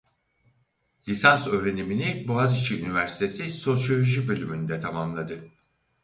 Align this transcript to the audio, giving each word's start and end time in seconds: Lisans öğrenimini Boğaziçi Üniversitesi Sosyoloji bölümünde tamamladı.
Lisans 1.07 1.47
öğrenimini 1.47 2.25
Boğaziçi 2.27 2.81
Üniversitesi 2.81 3.51
Sosyoloji 3.51 4.27
bölümünde 4.27 4.81
tamamladı. 4.81 5.49